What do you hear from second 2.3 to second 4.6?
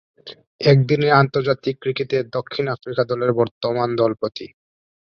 দক্ষিণ আফ্রিকা দলের বর্তমান দলপতি।